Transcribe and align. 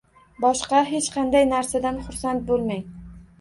Boshqa 0.45 0.79
hech 0.87 1.09
qanday 1.17 1.45
narsadan 1.51 2.01
xursand 2.07 2.43
bo'lmang. 2.49 2.83